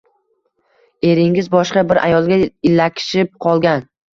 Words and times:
Eringiz 1.09 1.51
boshqa 1.57 1.85
bir 1.91 2.01
ayolga 2.07 2.41
ilakishib 2.71 3.35
qolgan 3.47 3.89